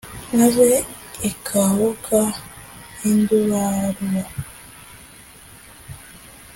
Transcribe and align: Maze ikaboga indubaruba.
Maze 0.39 0.67
ikaboga 1.29 2.21
indubaruba. 3.09 4.21